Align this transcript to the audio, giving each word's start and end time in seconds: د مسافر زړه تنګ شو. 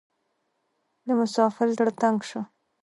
د 1.07 1.09
مسافر 1.19 1.67
زړه 1.77 1.91
تنګ 2.01 2.19
شو. 2.29 2.41